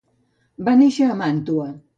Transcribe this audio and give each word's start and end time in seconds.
Va 0.69 0.73
néixer 0.81 1.11
a 1.13 1.21
Màntua. 1.23 1.73